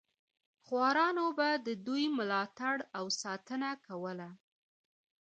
[0.65, 4.29] خوارانو به د دوی ملاتړ او ساتنه کوله.